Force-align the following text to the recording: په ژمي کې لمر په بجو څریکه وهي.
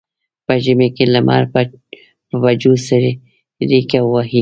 په 0.45 0.53
ژمي 0.63 0.89
کې 0.95 1.05
لمر 1.13 1.43
په 1.53 1.61
بجو 2.43 2.73
څریکه 2.87 3.99
وهي. 4.11 4.39